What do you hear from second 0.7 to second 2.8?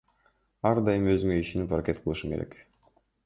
дайым өзүңө ишенип аракет кылышың керек.